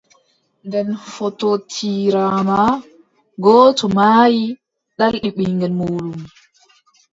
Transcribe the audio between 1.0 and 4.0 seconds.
fotootiraama, gooto